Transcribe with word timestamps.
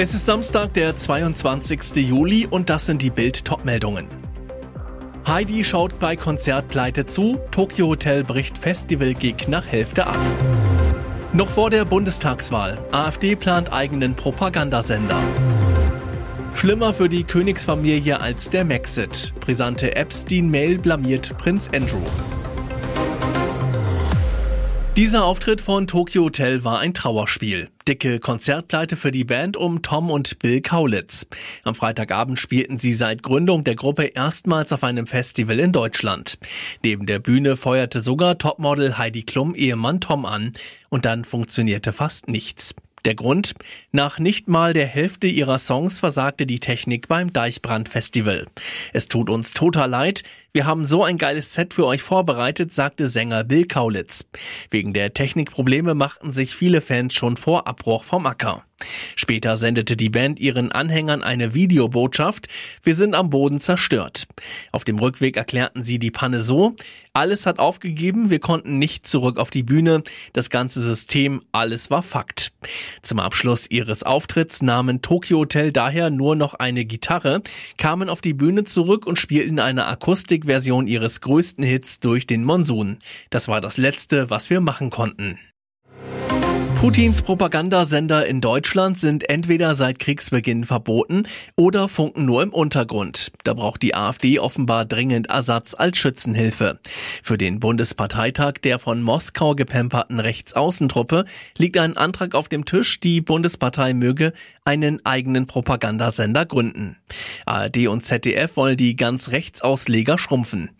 Es 0.00 0.14
ist 0.14 0.26
Samstag, 0.26 0.74
der 0.74 0.96
22. 0.96 1.96
Juli 1.96 2.46
und 2.48 2.70
das 2.70 2.86
sind 2.86 3.02
die 3.02 3.10
Bild 3.10 3.44
Topmeldungen. 3.44 4.06
Heidi 5.26 5.64
schaut 5.64 5.98
bei 5.98 6.14
Konzertpleite 6.14 7.04
zu, 7.04 7.40
Tokyo 7.50 7.88
Hotel 7.88 8.22
bricht 8.22 8.56
Festival-Gig 8.58 9.48
nach 9.48 9.66
Hälfte 9.66 10.06
ab. 10.06 10.16
Noch 11.32 11.50
vor 11.50 11.70
der 11.70 11.84
Bundestagswahl. 11.84 12.78
AfD 12.92 13.34
plant 13.34 13.72
eigenen 13.72 14.14
Propagandasender. 14.14 15.20
Schlimmer 16.54 16.94
für 16.94 17.08
die 17.08 17.24
Königsfamilie 17.24 18.20
als 18.20 18.50
der 18.50 18.64
Maxit. 18.64 19.34
Brisante 19.40 19.96
Epstein-Mail 19.96 20.78
blamiert 20.78 21.36
Prinz 21.38 21.68
Andrew. 21.74 21.98
Dieser 24.98 25.22
Auftritt 25.22 25.60
von 25.60 25.86
Tokyo 25.86 26.24
Hotel 26.24 26.64
war 26.64 26.80
ein 26.80 26.92
Trauerspiel. 26.92 27.68
Dicke 27.86 28.18
Konzertpleite 28.18 28.96
für 28.96 29.12
die 29.12 29.22
Band 29.22 29.56
um 29.56 29.80
Tom 29.80 30.10
und 30.10 30.40
Bill 30.40 30.60
Kaulitz. 30.60 31.28
Am 31.62 31.76
Freitagabend 31.76 32.40
spielten 32.40 32.80
sie 32.80 32.94
seit 32.94 33.22
Gründung 33.22 33.62
der 33.62 33.76
Gruppe 33.76 34.06
erstmals 34.06 34.72
auf 34.72 34.82
einem 34.82 35.06
Festival 35.06 35.60
in 35.60 35.70
Deutschland. 35.70 36.40
Neben 36.82 37.06
der 37.06 37.20
Bühne 37.20 37.56
feuerte 37.56 38.00
sogar 38.00 38.38
Topmodel 38.38 38.98
Heidi 38.98 39.22
Klum 39.22 39.54
Ehemann 39.54 40.00
Tom 40.00 40.26
an. 40.26 40.50
Und 40.88 41.04
dann 41.04 41.24
funktionierte 41.24 41.92
fast 41.92 42.26
nichts. 42.26 42.74
Der 43.04 43.14
Grund? 43.14 43.54
Nach 43.92 44.18
nicht 44.18 44.48
mal 44.48 44.72
der 44.72 44.86
Hälfte 44.86 45.28
ihrer 45.28 45.58
Songs 45.58 46.00
versagte 46.00 46.44
die 46.44 46.60
Technik 46.60 47.08
beim 47.08 47.32
Deichbrand 47.32 47.88
Festival. 47.88 48.46
Es 48.92 49.06
tut 49.06 49.30
uns 49.30 49.54
total 49.54 49.90
leid. 49.90 50.24
Wir 50.58 50.66
haben 50.66 50.86
so 50.86 51.04
ein 51.04 51.18
geiles 51.18 51.54
Set 51.54 51.72
für 51.72 51.86
euch 51.86 52.02
vorbereitet, 52.02 52.72
sagte 52.72 53.06
Sänger 53.06 53.44
Bill 53.44 53.68
Kaulitz. 53.68 54.26
Wegen 54.70 54.92
der 54.92 55.14
Technikprobleme 55.14 55.94
machten 55.94 56.32
sich 56.32 56.52
viele 56.52 56.80
Fans 56.80 57.14
schon 57.14 57.36
vor 57.36 57.68
Abbruch 57.68 58.02
vom 58.02 58.26
Acker. 58.26 58.64
Später 59.16 59.56
sendete 59.56 59.96
die 59.96 60.08
Band 60.08 60.38
ihren 60.38 60.70
Anhängern 60.70 61.24
eine 61.24 61.52
Videobotschaft. 61.52 62.48
Wir 62.82 62.94
sind 62.94 63.14
am 63.14 63.30
Boden 63.30 63.58
zerstört. 63.60 64.28
Auf 64.70 64.84
dem 64.84 64.98
Rückweg 64.98 65.36
erklärten 65.36 65.82
sie 65.82 65.98
die 65.98 66.12
Panne 66.12 66.40
so. 66.40 66.76
Alles 67.12 67.46
hat 67.46 67.58
aufgegeben. 67.58 68.30
Wir 68.30 68.38
konnten 68.38 68.78
nicht 68.78 69.08
zurück 69.08 69.38
auf 69.38 69.50
die 69.50 69.64
Bühne. 69.64 70.04
Das 70.32 70.48
ganze 70.48 70.80
System, 70.80 71.42
alles 71.50 71.90
war 71.90 72.04
Fakt. 72.04 72.52
Zum 73.02 73.18
Abschluss 73.18 73.68
ihres 73.68 74.04
Auftritts 74.04 74.62
nahmen 74.62 75.02
Tokyo 75.02 75.38
Hotel 75.38 75.72
daher 75.72 76.10
nur 76.10 76.36
noch 76.36 76.54
eine 76.54 76.84
Gitarre, 76.84 77.42
kamen 77.78 78.08
auf 78.08 78.20
die 78.20 78.34
Bühne 78.34 78.64
zurück 78.64 79.06
und 79.06 79.18
spielten 79.18 79.58
eine 79.58 79.86
Akustikversion 80.48 80.86
ihres 80.86 81.20
größten 81.20 81.62
Hits 81.62 82.00
durch 82.00 82.26
den 82.26 82.42
Monsun. 82.42 82.98
Das 83.28 83.48
war 83.48 83.60
das 83.60 83.76
letzte, 83.76 84.30
was 84.30 84.48
wir 84.48 84.60
machen 84.60 84.88
konnten. 84.88 85.38
Putins 86.80 87.22
Propagandasender 87.22 88.24
in 88.26 88.40
Deutschland 88.40 89.00
sind 89.00 89.28
entweder 89.28 89.74
seit 89.74 89.98
Kriegsbeginn 89.98 90.62
verboten 90.62 91.24
oder 91.56 91.88
funken 91.88 92.24
nur 92.24 92.40
im 92.40 92.50
Untergrund. 92.50 93.32
Da 93.42 93.54
braucht 93.54 93.82
die 93.82 93.96
AfD 93.96 94.38
offenbar 94.38 94.84
dringend 94.84 95.26
Ersatz 95.28 95.74
als 95.74 95.98
Schützenhilfe. 95.98 96.78
Für 97.20 97.36
den 97.36 97.58
Bundesparteitag 97.58 98.58
der 98.62 98.78
von 98.78 99.02
Moskau 99.02 99.56
gepemperten 99.56 100.20
Rechtsaußentruppe 100.20 101.24
liegt 101.56 101.78
ein 101.78 101.96
Antrag 101.96 102.36
auf 102.36 102.48
dem 102.48 102.64
Tisch, 102.64 103.00
die 103.00 103.20
Bundespartei 103.20 103.92
möge 103.92 104.32
einen 104.64 105.04
eigenen 105.04 105.48
Propagandasender 105.48 106.46
gründen. 106.46 106.96
ARD 107.44 107.88
und 107.88 108.04
ZDF 108.04 108.56
wollen 108.56 108.76
die 108.76 108.94
ganz 108.94 109.32
Rechtsausleger 109.32 110.16
schrumpfen. 110.16 110.70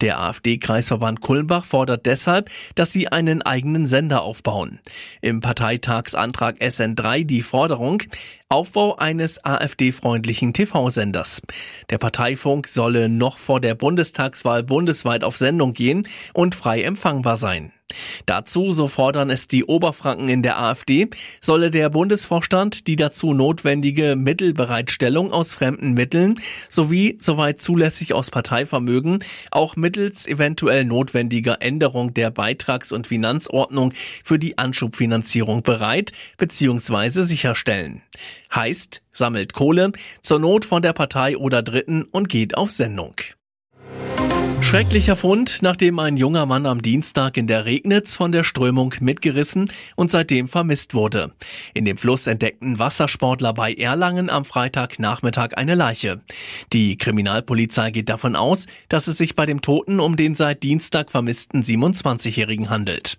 Der 0.00 0.18
AfD-Kreisverband 0.18 1.20
Kulmbach 1.20 1.64
fordert 1.64 2.06
deshalb, 2.06 2.50
dass 2.74 2.90
sie 2.90 3.06
einen 3.06 3.42
eigenen 3.42 3.86
Sender 3.86 4.22
aufbauen. 4.22 4.80
Im 5.20 5.43
Parteitagsantrag 5.44 6.56
SN3 6.58 7.26
die 7.26 7.42
Forderung 7.42 8.02
Aufbau 8.48 8.96
eines 8.96 9.44
AfD-freundlichen 9.44 10.54
TV-Senders. 10.54 11.42
Der 11.90 11.98
Parteifunk 11.98 12.66
solle 12.66 13.10
noch 13.10 13.36
vor 13.36 13.60
der 13.60 13.74
Bundestagswahl 13.74 14.62
bundesweit 14.62 15.22
auf 15.22 15.36
Sendung 15.36 15.74
gehen 15.74 16.08
und 16.32 16.54
frei 16.54 16.82
empfangbar 16.82 17.36
sein. 17.36 17.73
Dazu, 18.26 18.72
so 18.72 18.88
fordern 18.88 19.30
es 19.30 19.48
die 19.48 19.64
Oberfranken 19.64 20.28
in 20.28 20.42
der 20.42 20.58
AfD, 20.58 21.08
solle 21.40 21.70
der 21.70 21.90
Bundesvorstand 21.90 22.86
die 22.86 22.96
dazu 22.96 23.34
notwendige 23.34 24.16
Mittelbereitstellung 24.16 25.32
aus 25.32 25.54
fremden 25.54 25.92
Mitteln 25.92 26.40
sowie, 26.68 27.18
soweit 27.20 27.60
zulässig 27.60 28.14
aus 28.14 28.30
Parteivermögen, 28.30 29.22
auch 29.50 29.76
mittels 29.76 30.26
eventuell 30.26 30.84
notwendiger 30.84 31.60
Änderung 31.60 32.14
der 32.14 32.30
Beitrags- 32.30 32.92
und 32.92 33.06
Finanzordnung 33.06 33.92
für 34.24 34.38
die 34.38 34.58
Anschubfinanzierung 34.58 35.62
bereit 35.62 36.12
bzw. 36.38 37.22
sicherstellen. 37.22 38.02
Heißt, 38.54 39.02
sammelt 39.12 39.52
Kohle, 39.52 39.92
zur 40.22 40.38
Not 40.38 40.64
von 40.64 40.82
der 40.82 40.92
Partei 40.92 41.36
oder 41.36 41.62
Dritten 41.62 42.04
und 42.04 42.28
geht 42.28 42.56
auf 42.56 42.70
Sendung. 42.70 43.14
Schrecklicher 44.64 45.14
Fund, 45.14 45.58
nachdem 45.60 45.98
ein 45.98 46.16
junger 46.16 46.46
Mann 46.46 46.64
am 46.64 46.80
Dienstag 46.80 47.36
in 47.36 47.46
der 47.46 47.66
Regnitz 47.66 48.16
von 48.16 48.32
der 48.32 48.44
Strömung 48.44 48.94
mitgerissen 48.98 49.70
und 49.94 50.10
seitdem 50.10 50.48
vermisst 50.48 50.94
wurde. 50.94 51.32
In 51.74 51.84
dem 51.84 51.98
Fluss 51.98 52.26
entdeckten 52.26 52.78
Wassersportler 52.78 53.52
bei 53.52 53.74
Erlangen 53.74 54.30
am 54.30 54.44
Freitagnachmittag 54.44 55.50
eine 55.56 55.74
Leiche. 55.74 56.22
Die 56.72 56.96
Kriminalpolizei 56.96 57.90
geht 57.90 58.08
davon 58.08 58.34
aus, 58.34 58.66
dass 58.88 59.06
es 59.06 59.18
sich 59.18 59.36
bei 59.36 59.44
dem 59.44 59.60
Toten 59.60 60.00
um 60.00 60.16
den 60.16 60.34
seit 60.34 60.62
Dienstag 60.62 61.10
vermissten 61.10 61.62
27-Jährigen 61.62 62.70
handelt. 62.70 63.18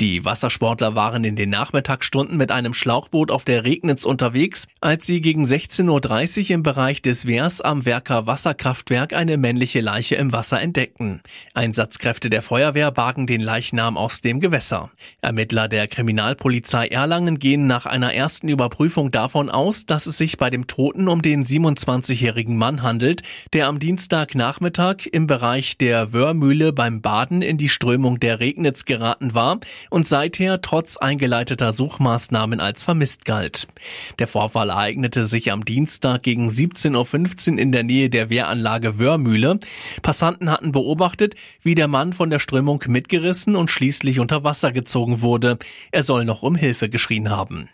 Die 0.00 0.24
Wassersportler 0.24 0.94
waren 0.94 1.22
in 1.22 1.36
den 1.36 1.50
Nachmittagsstunden 1.50 2.38
mit 2.38 2.50
einem 2.50 2.72
Schlauchboot 2.72 3.30
auf 3.30 3.44
der 3.44 3.62
Regnitz 3.62 4.06
unterwegs, 4.06 4.66
als 4.80 5.06
sie 5.06 5.20
gegen 5.20 5.44
16.30 5.44 6.44
Uhr 6.44 6.50
im 6.50 6.62
Bereich 6.62 7.02
des 7.02 7.26
Wehrs 7.26 7.60
am 7.60 7.84
Werker 7.84 8.26
Wasserkraftwerk 8.26 9.12
eine 9.12 9.36
männliche 9.36 9.82
Leiche 9.82 10.16
im 10.16 10.32
Wasser 10.32 10.60
entdeckten 10.60 10.77
entdeckten. 10.78 11.22
Einsatzkräfte 11.54 12.30
der 12.30 12.40
Feuerwehr 12.40 12.92
bargen 12.92 13.26
den 13.26 13.40
Leichnam 13.40 13.96
aus 13.96 14.20
dem 14.20 14.38
Gewässer. 14.38 14.92
Ermittler 15.20 15.66
der 15.66 15.88
Kriminalpolizei 15.88 16.86
Erlangen 16.86 17.40
gehen 17.40 17.66
nach 17.66 17.84
einer 17.84 18.14
ersten 18.14 18.48
Überprüfung 18.48 19.10
davon 19.10 19.50
aus, 19.50 19.86
dass 19.86 20.06
es 20.06 20.18
sich 20.18 20.38
bei 20.38 20.50
dem 20.50 20.68
Toten 20.68 21.08
um 21.08 21.20
den 21.20 21.44
27-jährigen 21.44 22.56
Mann 22.56 22.82
handelt, 22.82 23.22
der 23.52 23.66
am 23.66 23.80
Dienstagnachmittag 23.80 25.06
im 25.10 25.26
Bereich 25.26 25.78
der 25.78 26.12
Wörmühle 26.12 26.72
beim 26.72 27.02
Baden 27.02 27.42
in 27.42 27.58
die 27.58 27.68
Strömung 27.68 28.20
der 28.20 28.38
Regnitz 28.38 28.84
geraten 28.84 29.34
war 29.34 29.58
und 29.90 30.06
seither 30.06 30.62
trotz 30.62 30.96
eingeleiteter 30.96 31.72
Suchmaßnahmen 31.72 32.60
als 32.60 32.84
vermisst 32.84 33.24
galt. 33.24 33.66
Der 34.20 34.28
Vorfall 34.28 34.70
ereignete 34.70 35.24
sich 35.24 35.50
am 35.50 35.64
Dienstag 35.64 36.22
gegen 36.22 36.48
17.15 36.48 37.52
Uhr 37.54 37.58
in 37.58 37.72
der 37.72 37.82
Nähe 37.82 38.10
der 38.10 38.30
Wehranlage 38.30 39.00
Wörmühle. 39.00 39.58
Passanten 40.02 40.50
hatten 40.50 40.67
beobachtet, 40.72 41.34
wie 41.62 41.74
der 41.74 41.88
Mann 41.88 42.12
von 42.12 42.30
der 42.30 42.38
Strömung 42.38 42.82
mitgerissen 42.86 43.56
und 43.56 43.70
schließlich 43.70 44.20
unter 44.20 44.44
Wasser 44.44 44.72
gezogen 44.72 45.22
wurde. 45.22 45.58
Er 45.92 46.02
soll 46.02 46.24
noch 46.24 46.42
um 46.42 46.54
Hilfe 46.54 46.88
geschrien 46.88 47.30
haben. 47.30 47.68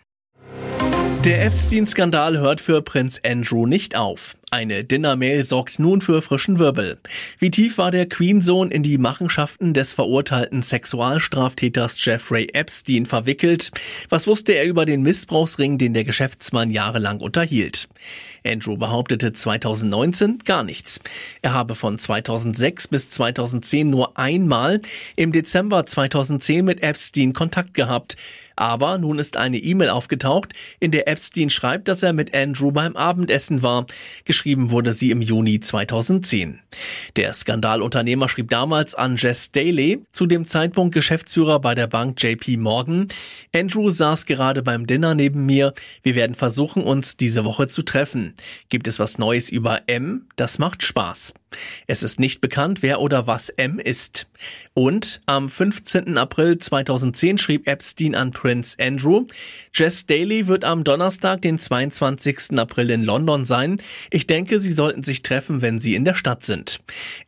Der 1.25 1.43
Epstein-Skandal 1.43 2.37
hört 2.37 2.61
für 2.61 2.83
Prinz 2.83 3.19
Andrew 3.25 3.65
nicht 3.65 3.95
auf. 3.95 4.37
Eine 4.51 4.83
Dinnermail 4.83 5.43
sorgt 5.43 5.79
nun 5.79 5.99
für 6.01 6.21
frischen 6.21 6.59
Wirbel. 6.59 6.99
Wie 7.39 7.49
tief 7.49 7.79
war 7.79 7.89
der 7.89 8.07
Queen-Sohn 8.07 8.69
in 8.69 8.83
die 8.83 8.99
Machenschaften 8.99 9.73
des 9.73 9.95
verurteilten 9.95 10.61
Sexualstraftäters 10.61 11.97
Jeffrey 12.05 12.49
Epstein 12.53 13.07
verwickelt? 13.07 13.71
Was 14.09 14.27
wusste 14.27 14.53
er 14.53 14.65
über 14.65 14.85
den 14.85 15.01
Missbrauchsring, 15.01 15.79
den 15.79 15.95
der 15.95 16.03
Geschäftsmann 16.03 16.69
jahrelang 16.69 17.19
unterhielt? 17.19 17.89
Andrew 18.45 18.77
behauptete 18.77 19.33
2019 19.33 20.37
gar 20.45 20.63
nichts. 20.63 20.99
Er 21.41 21.53
habe 21.53 21.73
von 21.73 21.97
2006 21.97 22.87
bis 22.87 23.09
2010 23.09 23.89
nur 23.89 24.15
einmal 24.15 24.79
im 25.15 25.31
Dezember 25.31 25.87
2010 25.87 26.63
mit 26.63 26.83
Epstein 26.83 27.33
Kontakt 27.33 27.73
gehabt. 27.73 28.15
Aber 28.55 28.97
nun 28.97 29.19
ist 29.19 29.37
eine 29.37 29.57
E-Mail 29.57 29.89
aufgetaucht, 29.89 30.53
in 30.79 30.91
der 30.91 31.07
Epstein 31.07 31.49
schreibt, 31.49 31.87
dass 31.87 32.03
er 32.03 32.13
mit 32.13 32.35
Andrew 32.35 32.71
beim 32.71 32.95
Abendessen 32.95 33.61
war. 33.63 33.85
Geschrieben 34.23 34.69
wurde 34.69 34.93
sie 34.93 35.11
im 35.11 35.21
Juni 35.21 35.59
2010. 35.59 36.59
Der 37.15 37.33
Skandalunternehmer 37.33 38.29
schrieb 38.29 38.49
damals 38.49 38.95
an 38.95 39.17
Jess 39.17 39.51
Daly, 39.51 40.03
zu 40.11 40.25
dem 40.25 40.45
Zeitpunkt 40.45 40.93
Geschäftsführer 40.93 41.59
bei 41.59 41.75
der 41.75 41.87
Bank 41.87 42.21
JP 42.21 42.57
Morgan. 42.57 43.07
Andrew 43.53 43.89
saß 43.89 44.25
gerade 44.25 44.63
beim 44.63 44.87
Dinner 44.87 45.15
neben 45.15 45.45
mir. 45.45 45.73
Wir 46.03 46.15
werden 46.15 46.35
versuchen, 46.35 46.83
uns 46.83 47.17
diese 47.17 47.45
Woche 47.45 47.67
zu 47.67 47.83
treffen. 47.83 48.35
Gibt 48.69 48.87
es 48.87 48.99
was 48.99 49.17
Neues 49.17 49.49
über 49.49 49.81
M? 49.87 50.27
Das 50.35 50.59
macht 50.59 50.83
Spaß. 50.83 51.33
Es 51.87 52.03
ist 52.03 52.19
nicht 52.19 52.41
bekannt, 52.41 52.81
wer 52.81 53.01
oder 53.01 53.27
was 53.27 53.49
M 53.49 53.79
ist. 53.79 54.27
Und 54.73 55.21
am 55.25 55.49
15. 55.49 56.17
April 56.17 56.57
2010 56.57 57.37
schrieb 57.37 57.67
Epstein 57.67 58.15
an 58.15 58.31
Prince 58.31 58.77
Andrew, 58.79 59.25
Jess 59.73 60.05
Daly 60.05 60.47
wird 60.47 60.63
am 60.63 60.83
Donnerstag, 60.83 61.41
den 61.41 61.59
22. 61.59 62.57
April 62.57 62.89
in 62.89 63.03
London 63.03 63.45
sein. 63.45 63.77
Ich 64.09 64.27
denke, 64.27 64.59
sie 64.59 64.71
sollten 64.71 65.03
sich 65.03 65.21
treffen, 65.21 65.61
wenn 65.61 65.79
sie 65.79 65.95
in 65.95 66.05
der 66.05 66.15
Stadt 66.15 66.45
sind. 66.45 66.79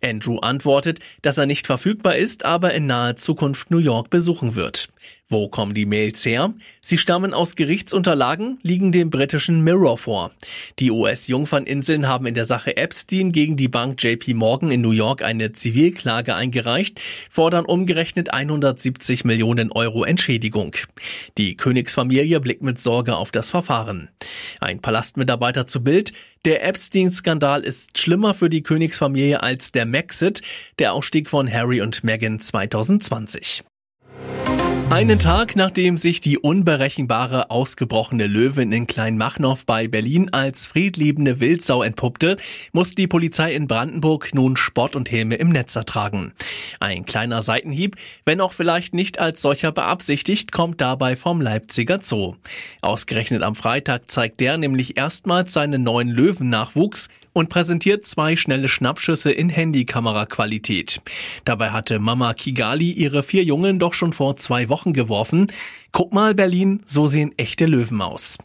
Andrew 0.03 0.39
antwortet, 0.39 0.99
dass 1.21 1.37
er 1.37 1.45
nicht 1.45 1.67
verfügbar 1.67 2.15
ist, 2.15 2.45
aber 2.45 2.73
in 2.73 2.85
naher 2.85 3.15
Zukunft 3.15 3.71
New 3.71 3.77
York 3.77 4.09
besuchen 4.09 4.55
wird. 4.55 4.89
Wo 5.29 5.49
kommen 5.49 5.73
die 5.73 5.85
Mails 5.85 6.25
her? 6.25 6.53
Sie 6.79 6.97
stammen 6.97 7.33
aus 7.33 7.57
Gerichtsunterlagen, 7.57 8.59
liegen 8.61 8.93
dem 8.93 9.09
britischen 9.09 9.61
Mirror 9.61 9.97
vor. 9.97 10.31
Die 10.79 10.89
US-Jungferninseln 10.89 12.07
haben 12.07 12.27
in 12.27 12.33
der 12.33 12.45
Sache 12.45 12.77
Epstein 12.77 13.33
gegen 13.33 13.57
die 13.57 13.67
Bank 13.67 14.01
JP 14.01 14.35
Morgan 14.35 14.71
in 14.71 14.79
New 14.79 14.91
York 14.91 15.23
eine 15.23 15.51
Zivilklage 15.51 16.33
eingereicht, 16.33 17.01
fordern 17.29 17.65
umgerechnet 17.65 18.33
170 18.33 19.25
Millionen 19.25 19.69
Euro 19.73 20.05
Entschädigung. 20.05 20.77
Die 21.37 21.57
Königsfamilie 21.57 22.39
blickt 22.39 22.63
mit 22.63 22.79
Sorge 22.79 23.17
auf 23.17 23.31
das 23.31 23.49
Verfahren. 23.49 24.07
Ein 24.61 24.79
Palastmitarbeiter 24.79 25.67
zu 25.67 25.83
Bild, 25.83 26.13
der 26.45 26.65
Epstein-Skandal 26.65 27.65
ist 27.65 27.97
schlimmer 27.97 28.33
für 28.33 28.47
die 28.47 28.63
Königsfamilie 28.63 29.43
als 29.43 29.73
der 29.73 29.85
Maxit, 29.85 30.41
der 30.79 30.93
Ausstieg 30.93 31.29
von 31.29 31.51
Harry 31.51 31.81
und 31.81 32.05
Meghan 32.05 32.39
2020. 32.39 33.65
Einen 34.89 35.19
Tag 35.19 35.57
nachdem 35.57 35.97
sich 35.97 36.21
die 36.21 36.37
unberechenbare 36.37 37.51
ausgebrochene 37.51 38.25
Löwin 38.25 38.71
in 38.71 38.87
Kleinmachnow 38.87 39.65
bei 39.65 39.89
Berlin 39.89 40.29
als 40.31 40.65
friedliebende 40.65 41.41
Wildsau 41.41 41.83
entpuppte, 41.83 42.37
muss 42.71 42.95
die 42.95 43.05
Polizei 43.05 43.53
in 43.53 43.67
Brandenburg 43.67 44.33
nun 44.33 44.55
Sport 44.55 44.95
und 44.95 45.11
Helme 45.11 45.35
im 45.35 45.49
Netz 45.49 45.75
ertragen. 45.75 46.31
Ein 46.79 47.05
kleiner 47.05 47.41
Seitenhieb, 47.41 47.97
wenn 48.23 48.39
auch 48.39 48.53
vielleicht 48.53 48.93
nicht 48.93 49.19
als 49.19 49.41
solcher 49.41 49.73
beabsichtigt, 49.73 50.53
kommt 50.53 50.79
dabei 50.79 51.17
vom 51.17 51.41
Leipziger 51.41 51.99
Zoo. 52.01 52.35
Ausgerechnet 52.81 53.43
am 53.43 53.55
Freitag 53.55 54.09
zeigt 54.09 54.39
der 54.39 54.57
nämlich 54.57 54.97
erstmals 54.97 55.51
seinen 55.51 55.83
neuen 55.83 56.07
Löwennachwuchs 56.07 57.09
und 57.37 57.49
präsentiert 57.49 58.03
zwei 58.03 58.35
schnelle 58.35 58.67
Schnappschüsse 58.67 59.31
in 59.31 59.49
Handykameraqualität. 59.49 61.01
Dabei 61.45 61.69
hatte 61.69 61.99
Mama 61.99 62.33
Kigali 62.33 62.91
ihre 62.91 63.21
vier 63.21 63.43
Jungen 63.43 63.77
doch 63.77 63.93
schon 63.93 64.11
vor 64.11 64.37
zwei 64.37 64.69
Wochen 64.69 64.91
geworfen. 64.91 65.45
Guck 65.91 66.13
mal, 66.13 66.35
Berlin, 66.35 66.81
so 66.85 67.07
sehen 67.07 67.33
echte 67.37 67.65
Löwen 67.65 68.01
aus. 68.01 68.37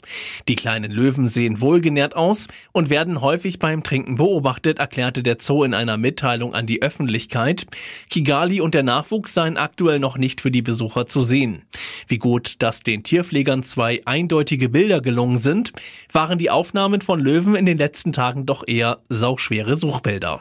Die 0.46 0.54
kleinen 0.56 0.90
Löwen 0.90 1.28
sehen 1.28 1.60
wohlgenährt 1.60 2.14
aus 2.14 2.48
und 2.72 2.88
werden 2.88 3.20
häufig 3.20 3.58
beim 3.58 3.82
Trinken 3.82 4.16
beobachtet, 4.16 4.78
erklärte 4.78 5.22
der 5.22 5.36
Zoo 5.40 5.64
in 5.64 5.74
einer 5.74 5.96
Mitteilung 5.96 6.54
an 6.54 6.66
die 6.66 6.82
Öffentlichkeit. 6.82 7.66
Kigali 8.10 8.60
und 8.60 8.74
der 8.74 8.82
Nachwuchs 8.84 9.34
seien 9.34 9.56
aktuell 9.56 9.98
noch 9.98 10.18
nicht 10.18 10.40
für 10.40 10.50
die 10.50 10.62
Besucher 10.62 11.06
zu 11.06 11.22
sehen. 11.22 11.62
Wie 12.08 12.18
gut, 12.18 12.62
dass 12.62 12.80
den 12.80 13.02
Tierpflegern 13.02 13.62
zwei 13.62 14.00
eindeutige 14.04 14.68
Bilder 14.68 15.00
gelungen 15.00 15.38
sind, 15.38 15.72
waren 16.12 16.38
die 16.38 16.50
Aufnahmen 16.50 17.00
von 17.00 17.20
Löwen 17.20 17.54
in 17.54 17.66
den 17.66 17.78
letzten 17.78 18.12
Tagen 18.12 18.46
doch 18.46 18.64
eher 18.66 18.81
sauschwere 19.08 19.76
Suchbilder. 19.76 20.40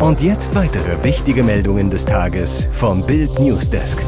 Und 0.00 0.20
jetzt 0.20 0.54
weitere 0.54 1.02
wichtige 1.02 1.42
Meldungen 1.42 1.90
des 1.90 2.04
Tages 2.04 2.68
vom 2.72 3.06
Bild 3.06 3.38
Newsdesk. 3.38 3.98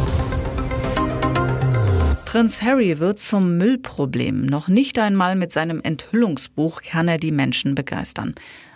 Prinz 2.26 2.60
Harry 2.60 2.98
wird 2.98 3.18
zum 3.18 3.56
Müllproblem. 3.56 4.44
Noch 4.44 4.68
nicht 4.68 4.98
einmal 4.98 5.34
mit 5.34 5.50
seinem 5.50 5.80
Enthüllungsbuch 5.82 6.82
kann 6.82 7.08
er 7.08 7.16
die 7.16 7.32
Menschen 7.32 7.74
begeistern. 7.74 8.34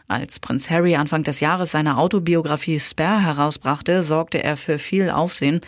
Als 0.08 0.40
Prinz 0.40 0.70
Harry 0.70 0.96
Anfang 0.96 1.22
des 1.22 1.40
Jahres 1.40 1.72
seine 1.72 1.98
Autobiografie 1.98 2.80
Spare 2.80 3.22
herausbrachte, 3.22 4.02
sorgte 4.02 4.42
er 4.42 4.56
für 4.56 4.78
viel 4.78 5.10
Aufsehen. 5.10 5.60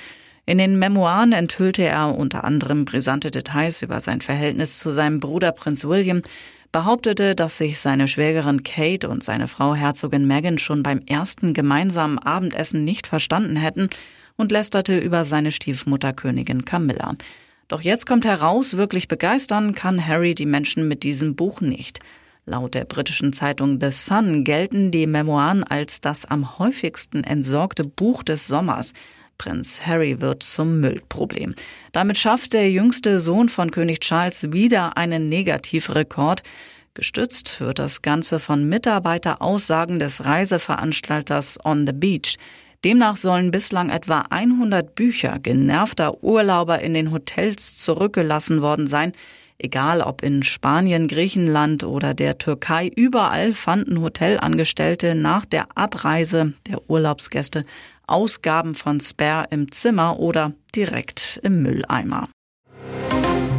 In 0.46 0.58
den 0.58 0.78
Memoiren 0.78 1.32
enthüllte 1.32 1.82
er 1.82 2.16
unter 2.16 2.44
anderem 2.44 2.84
brisante 2.84 3.30
Details 3.30 3.82
über 3.82 4.00
sein 4.00 4.20
Verhältnis 4.20 4.78
zu 4.78 4.90
seinem 4.90 5.20
Bruder 5.20 5.52
Prinz 5.52 5.84
William, 5.84 6.22
behauptete, 6.74 7.36
dass 7.36 7.56
sich 7.56 7.78
seine 7.78 8.08
Schwägerin 8.08 8.64
Kate 8.64 9.08
und 9.08 9.22
seine 9.22 9.46
Frau 9.46 9.76
Herzogin 9.76 10.26
Meghan 10.26 10.58
schon 10.58 10.82
beim 10.82 10.98
ersten 11.06 11.54
gemeinsamen 11.54 12.18
Abendessen 12.18 12.82
nicht 12.82 13.06
verstanden 13.06 13.54
hätten 13.54 13.90
und 14.36 14.50
lästerte 14.50 14.98
über 14.98 15.24
seine 15.24 15.52
Stiefmutter 15.52 16.12
Königin 16.12 16.64
Camilla. 16.64 17.14
Doch 17.68 17.80
jetzt 17.80 18.06
kommt 18.06 18.26
heraus, 18.26 18.76
wirklich 18.76 19.06
begeistern 19.06 19.76
kann 19.76 20.04
Harry 20.04 20.34
die 20.34 20.46
Menschen 20.46 20.88
mit 20.88 21.04
diesem 21.04 21.36
Buch 21.36 21.60
nicht. 21.60 22.00
Laut 22.44 22.74
der 22.74 22.86
britischen 22.86 23.32
Zeitung 23.32 23.78
The 23.80 23.92
Sun 23.92 24.42
gelten 24.42 24.90
die 24.90 25.06
Memoiren 25.06 25.62
als 25.62 26.00
das 26.00 26.24
am 26.24 26.58
häufigsten 26.58 27.22
entsorgte 27.22 27.84
Buch 27.84 28.24
des 28.24 28.48
Sommers. 28.48 28.94
Prinz 29.38 29.80
Harry 29.84 30.20
wird 30.20 30.42
zum 30.42 30.80
Müllproblem. 30.80 31.54
Damit 31.92 32.18
schafft 32.18 32.52
der 32.52 32.70
jüngste 32.70 33.20
Sohn 33.20 33.48
von 33.48 33.70
König 33.70 34.00
Charles 34.00 34.52
wieder 34.52 34.96
einen 34.96 35.28
Negativrekord. 35.28 36.42
Gestützt 36.94 37.60
wird 37.60 37.78
das 37.78 38.02
Ganze 38.02 38.38
von 38.38 38.68
Mitarbeiteraussagen 38.68 39.98
des 39.98 40.24
Reiseveranstalters 40.24 41.58
On 41.64 41.86
the 41.86 41.92
Beach. 41.92 42.36
Demnach 42.84 43.16
sollen 43.16 43.50
bislang 43.50 43.90
etwa 43.90 44.26
100 44.28 44.94
Bücher 44.94 45.38
genervter 45.38 46.22
Urlauber 46.22 46.80
in 46.80 46.94
den 46.94 47.10
Hotels 47.12 47.78
zurückgelassen 47.78 48.62
worden 48.62 48.86
sein. 48.86 49.12
Egal 49.56 50.02
ob 50.02 50.22
in 50.22 50.42
Spanien, 50.42 51.08
Griechenland 51.08 51.84
oder 51.84 52.12
der 52.12 52.38
Türkei, 52.38 52.90
überall 52.94 53.52
fanden 53.52 54.00
Hotelangestellte 54.00 55.14
nach 55.14 55.46
der 55.46 55.68
Abreise 55.76 56.52
der 56.66 56.90
Urlaubsgäste 56.90 57.64
Ausgaben 58.06 58.74
von 58.74 59.00
Spare 59.00 59.46
im 59.50 59.72
Zimmer 59.72 60.18
oder 60.18 60.52
direkt 60.74 61.40
im 61.42 61.62
Mülleimer. 61.62 62.28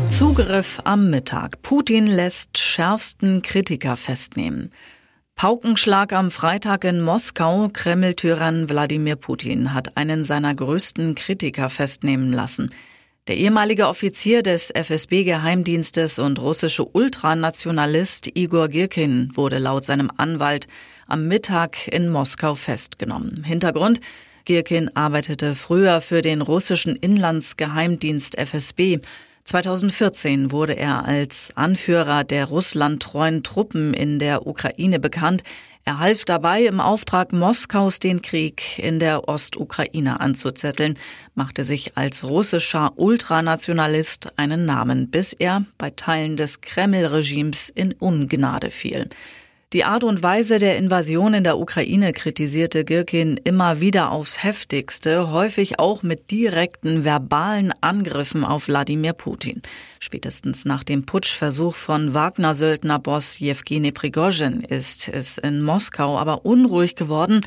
Zugriff 0.10 0.80
am 0.84 1.10
Mittag. 1.10 1.62
Putin 1.62 2.08
lässt 2.08 2.58
schärfsten 2.58 3.42
Kritiker 3.42 3.98
festnehmen. 3.98 4.72
Paukenschlag 5.36 6.14
am 6.14 6.32
Freitag 6.32 6.86
in 6.86 7.02
Moskau. 7.02 7.70
Kreml-Tyrann 7.74 8.70
Wladimir 8.70 9.18
Putin 9.18 9.74
hat 9.74 9.98
einen 9.98 10.24
seiner 10.24 10.56
größten 10.56 11.16
Kritiker 11.16 11.70
festnehmen 11.70 12.32
lassen. 12.32 12.70
Der 13.28 13.38
ehemalige 13.38 13.88
Offizier 13.88 14.44
des 14.44 14.72
FSB-Geheimdienstes 14.72 16.20
und 16.20 16.40
russische 16.40 16.86
Ultranationalist 16.86 18.30
Igor 18.38 18.70
Girkin 18.70 19.32
wurde 19.34 19.58
laut 19.58 19.84
seinem 19.84 20.12
Anwalt 20.16 20.68
am 21.08 21.28
Mittag 21.28 21.88
in 21.88 22.08
Moskau 22.08 22.56
festgenommen. 22.56 23.44
Hintergrund 23.44 24.00
Girkin 24.46 24.96
arbeitete 24.96 25.56
früher 25.56 26.02
für 26.02 26.22
den 26.22 26.42
russischen 26.42 26.96
Inlandsgeheimdienst 26.96 28.38
FSB 28.38 29.00
2014 29.46 30.52
wurde 30.52 30.74
er 30.74 31.06
als 31.06 31.52
Anführer 31.56 32.24
der 32.24 32.46
russlandtreuen 32.46 33.44
Truppen 33.44 33.94
in 33.94 34.18
der 34.18 34.48
Ukraine 34.48 35.00
bekannt. 35.00 35.44
Er 35.84 36.00
half 36.00 36.26
dabei, 36.26 36.66
im 36.66 36.80
Auftrag 36.80 37.32
Moskaus 37.32 38.00
den 38.00 38.24
Krieg 38.24 38.80
in 38.80 38.98
der 38.98 39.28
Ostukraine 39.28 40.20
anzuzetteln, 40.20 40.98
machte 41.36 41.64
sich 41.64 41.96
als 41.96 42.24
russischer 42.24 42.94
Ultranationalist 42.96 44.30
einen 44.36 44.66
Namen, 44.66 45.12
bis 45.12 45.34
er 45.34 45.64
bei 45.78 45.92
Teilen 45.92 46.38
des 46.38 46.62
Kreml-Regimes 46.62 47.70
in 47.70 47.94
Ungnade 47.94 48.72
fiel. 48.72 49.10
Die 49.74 49.84
Art 49.84 50.04
und 50.04 50.22
Weise 50.22 50.60
der 50.60 50.78
Invasion 50.78 51.34
in 51.34 51.44
der 51.44 51.58
Ukraine 51.58 52.14
kritisierte 52.14 52.86
Girkin 52.86 53.38
immer 53.44 53.80
wieder 53.80 54.12
aufs 54.12 54.44
heftigste, 54.44 55.32
häufig 55.32 55.80
auch 55.80 56.04
mit 56.04 56.30
direkten 56.30 57.04
verbalen 57.04 57.74
Angriffen 57.82 58.46
auf 58.46 58.68
Wladimir 58.68 59.14
Putin. 59.14 59.64
Spätestens 60.00 60.66
nach 60.66 60.84
dem 60.84 61.08
Putschversuch 61.08 61.74
von 61.74 62.14
Wagner-Söldnerboss 62.14 63.40
Jewgeni 63.40 63.92
Prigozhin 63.92 64.62
ist 64.62 65.10
es 65.10 65.40
in 65.40 65.64
Moskau 65.64 66.20
aber 66.20 66.46
unruhig 66.46 66.96
geworden. 66.96 67.42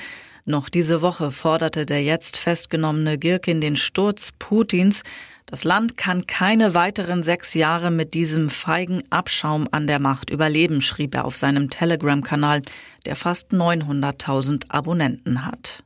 Noch 0.48 0.70
diese 0.70 1.02
Woche 1.02 1.30
forderte 1.30 1.84
der 1.84 2.02
jetzt 2.02 2.38
festgenommene 2.38 3.18
Girkin 3.18 3.60
den 3.60 3.76
Sturz 3.76 4.32
Putins. 4.38 5.02
Das 5.44 5.62
Land 5.62 5.98
kann 5.98 6.26
keine 6.26 6.72
weiteren 6.72 7.22
sechs 7.22 7.52
Jahre 7.52 7.90
mit 7.90 8.14
diesem 8.14 8.48
feigen 8.48 9.02
Abschaum 9.10 9.68
an 9.72 9.86
der 9.86 9.98
Macht 9.98 10.30
überleben, 10.30 10.80
schrieb 10.80 11.14
er 11.14 11.26
auf 11.26 11.36
seinem 11.36 11.68
Telegram-Kanal, 11.68 12.62
der 13.04 13.14
fast 13.14 13.52
900.000 13.52 14.70
Abonnenten 14.70 15.44
hat. 15.44 15.84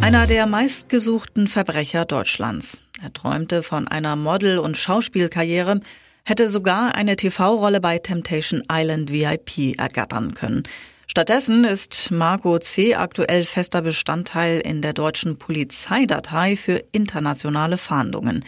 Einer 0.00 0.28
der 0.28 0.46
meistgesuchten 0.46 1.48
Verbrecher 1.48 2.04
Deutschlands. 2.04 2.82
Er 3.02 3.12
träumte 3.12 3.64
von 3.64 3.88
einer 3.88 4.14
Model- 4.14 4.58
und 4.58 4.76
Schauspielkarriere, 4.76 5.80
hätte 6.24 6.48
sogar 6.48 6.94
eine 6.94 7.16
TV-Rolle 7.16 7.80
bei 7.80 7.98
Temptation 7.98 8.62
Island 8.70 9.10
VIP 9.10 9.76
ergattern 9.76 10.34
können. 10.34 10.62
Stattdessen 11.10 11.64
ist 11.64 12.10
Marco 12.10 12.58
C. 12.58 12.94
aktuell 12.94 13.44
fester 13.44 13.80
Bestandteil 13.80 14.60
in 14.60 14.82
der 14.82 14.92
deutschen 14.92 15.38
Polizeidatei 15.38 16.54
für 16.54 16.84
internationale 16.92 17.78
Fahndungen. 17.78 18.44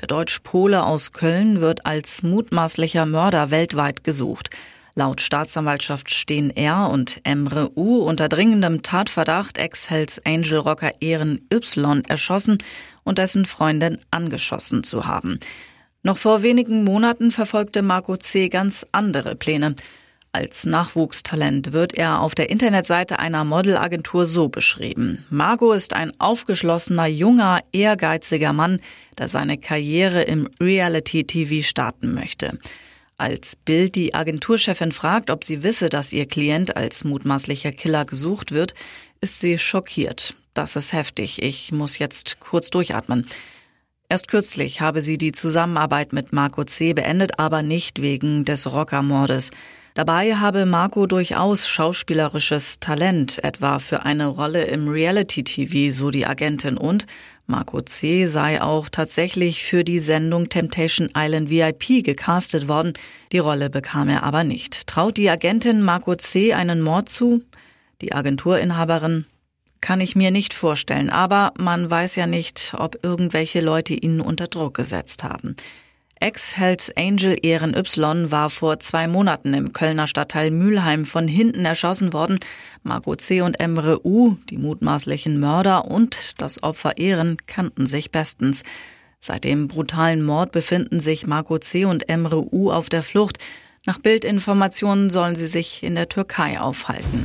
Der 0.00 0.06
Deutsch-Pole 0.06 0.84
aus 0.84 1.12
Köln 1.12 1.60
wird 1.60 1.86
als 1.86 2.22
mutmaßlicher 2.22 3.04
Mörder 3.04 3.50
weltweit 3.50 4.04
gesucht. 4.04 4.50
Laut 4.94 5.22
Staatsanwaltschaft 5.22 6.14
stehen 6.14 6.50
er 6.50 6.88
und 6.88 7.20
Emre 7.24 7.76
U 7.76 7.96
unter 7.96 8.28
dringendem 8.28 8.82
Tatverdacht, 8.82 9.58
Ex-Hells 9.58 10.24
Angel 10.24 10.58
Rocker 10.58 10.92
Ehren 11.00 11.40
Y 11.52 12.04
erschossen 12.06 12.58
und 13.02 13.18
dessen 13.18 13.44
Freundin 13.44 13.98
angeschossen 14.12 14.84
zu 14.84 15.08
haben. 15.08 15.40
Noch 16.04 16.16
vor 16.16 16.44
wenigen 16.44 16.84
Monaten 16.84 17.32
verfolgte 17.32 17.82
Marco 17.82 18.16
C. 18.16 18.48
ganz 18.48 18.86
andere 18.92 19.34
Pläne. 19.34 19.74
Als 20.34 20.66
Nachwuchstalent 20.66 21.72
wird 21.72 21.94
er 21.94 22.20
auf 22.20 22.34
der 22.34 22.50
Internetseite 22.50 23.20
einer 23.20 23.44
Modelagentur 23.44 24.26
so 24.26 24.48
beschrieben. 24.48 25.24
Margot 25.30 25.76
ist 25.76 25.94
ein 25.94 26.10
aufgeschlossener, 26.18 27.06
junger, 27.06 27.60
ehrgeiziger 27.70 28.52
Mann, 28.52 28.80
der 29.16 29.28
seine 29.28 29.58
Karriere 29.58 30.22
im 30.22 30.48
Reality-TV 30.58 31.64
starten 31.64 32.12
möchte. 32.12 32.58
Als 33.16 33.54
Bild 33.54 33.94
die 33.94 34.14
Agenturchefin 34.14 34.90
fragt, 34.90 35.30
ob 35.30 35.44
sie 35.44 35.62
wisse, 35.62 35.88
dass 35.88 36.12
ihr 36.12 36.26
Klient 36.26 36.76
als 36.76 37.04
mutmaßlicher 37.04 37.70
Killer 37.70 38.04
gesucht 38.04 38.50
wird, 38.50 38.74
ist 39.20 39.38
sie 39.38 39.56
schockiert. 39.56 40.34
Das 40.52 40.74
ist 40.74 40.92
heftig. 40.92 41.42
Ich 41.44 41.70
muss 41.70 42.00
jetzt 42.00 42.40
kurz 42.40 42.70
durchatmen. 42.70 43.26
Erst 44.08 44.26
kürzlich 44.26 44.80
habe 44.80 45.00
sie 45.00 45.16
die 45.16 45.30
Zusammenarbeit 45.30 46.12
mit 46.12 46.32
Marco 46.32 46.64
C. 46.64 46.92
beendet, 46.92 47.38
aber 47.38 47.62
nicht 47.62 48.02
wegen 48.02 48.44
des 48.44 48.66
Rockermordes. 48.66 49.52
Dabei 49.94 50.34
habe 50.34 50.66
Marco 50.66 51.06
durchaus 51.06 51.68
schauspielerisches 51.68 52.80
Talent, 52.80 53.42
etwa 53.44 53.78
für 53.78 54.02
eine 54.02 54.26
Rolle 54.26 54.64
im 54.64 54.88
Reality-TV, 54.88 55.92
so 55.92 56.10
die 56.10 56.26
Agentin 56.26 56.76
und 56.76 57.06
Marco 57.46 57.80
C. 57.80 58.26
sei 58.26 58.60
auch 58.60 58.88
tatsächlich 58.88 59.62
für 59.62 59.84
die 59.84 60.00
Sendung 60.00 60.48
Temptation 60.48 61.10
Island 61.16 61.48
VIP 61.48 62.02
gecastet 62.02 62.66
worden. 62.66 62.94
Die 63.30 63.38
Rolle 63.38 63.70
bekam 63.70 64.08
er 64.08 64.24
aber 64.24 64.42
nicht. 64.42 64.88
Traut 64.88 65.16
die 65.16 65.30
Agentin 65.30 65.80
Marco 65.80 66.16
C. 66.16 66.54
einen 66.54 66.80
Mord 66.80 67.08
zu? 67.08 67.42
Die 68.00 68.14
Agenturinhaberin 68.14 69.26
kann 69.80 70.00
ich 70.00 70.16
mir 70.16 70.32
nicht 70.32 70.54
vorstellen, 70.54 71.08
aber 71.08 71.52
man 71.56 71.88
weiß 71.88 72.16
ja 72.16 72.26
nicht, 72.26 72.74
ob 72.76 72.98
irgendwelche 73.04 73.60
Leute 73.60 73.94
ihn 73.94 74.20
unter 74.20 74.48
Druck 74.48 74.74
gesetzt 74.74 75.22
haben. 75.22 75.54
Ex-Hells 76.20 76.90
Angel 76.96 77.36
Ehren 77.42 77.74
Y 77.74 78.30
war 78.30 78.50
vor 78.50 78.78
zwei 78.78 79.06
Monaten 79.08 79.52
im 79.54 79.72
Kölner 79.72 80.06
Stadtteil 80.06 80.50
Mülheim 80.50 81.04
von 81.04 81.28
hinten 81.28 81.64
erschossen 81.64 82.12
worden. 82.12 82.38
Margot 82.82 83.20
C. 83.20 83.40
und 83.40 83.60
Emre 83.60 84.06
U., 84.06 84.36
die 84.48 84.58
mutmaßlichen 84.58 85.38
Mörder 85.38 85.84
und 85.86 86.40
das 86.40 86.62
Opfer 86.62 86.96
Ehren, 86.98 87.36
kannten 87.46 87.86
sich 87.86 88.10
bestens. 88.10 88.62
Seit 89.20 89.44
dem 89.44 89.68
brutalen 89.68 90.22
Mord 90.22 90.52
befinden 90.52 91.00
sich 91.00 91.26
Margot 91.26 91.64
C. 91.64 91.84
und 91.84 92.08
Emre 92.08 92.54
U. 92.54 92.70
auf 92.70 92.88
der 92.88 93.02
Flucht. 93.02 93.38
Nach 93.86 93.98
Bildinformationen 93.98 95.10
sollen 95.10 95.36
sie 95.36 95.46
sich 95.46 95.82
in 95.82 95.94
der 95.94 96.08
Türkei 96.08 96.60
aufhalten. 96.60 97.24